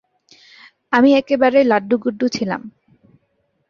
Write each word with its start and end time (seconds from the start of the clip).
আমি 0.93 1.09
একেবারে 1.15 1.59
লাড্ডুগুড্ডু 1.63 2.25
ছিলাম। 2.29 2.61